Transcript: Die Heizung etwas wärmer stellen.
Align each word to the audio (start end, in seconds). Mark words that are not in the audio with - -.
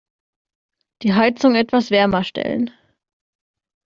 Die 1.03 1.13
Heizung 1.13 1.53
etwas 1.53 1.91
wärmer 1.91 2.23
stellen. 2.23 2.71